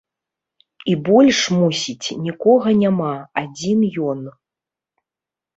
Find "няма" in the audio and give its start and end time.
2.81-3.13